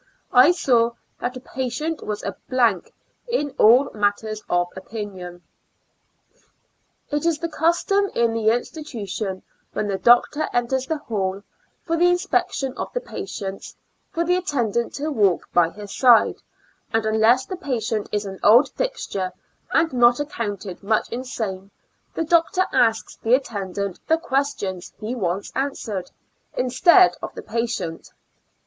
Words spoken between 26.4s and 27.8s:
instead of the 10 146 ^^'^^ Years and